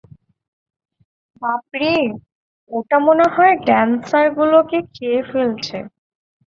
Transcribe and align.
বাপরে, 1.41 1.93
ওটা 2.71 2.97
মনে 3.07 3.25
হয় 3.33 3.53
ড্যান্সারগুলোকে 3.67 4.77
খেয়ে 4.93 5.21
ফেলছে। 5.29 5.77